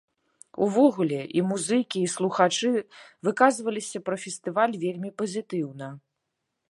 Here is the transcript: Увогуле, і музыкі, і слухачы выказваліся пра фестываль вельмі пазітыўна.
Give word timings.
Увогуле, 0.67 1.17
і 1.39 1.43
музыкі, 1.49 1.97
і 2.05 2.09
слухачы 2.15 2.71
выказваліся 3.27 4.01
пра 4.07 4.15
фестываль 4.23 4.73
вельмі 4.85 5.09
пазітыўна. 5.23 5.93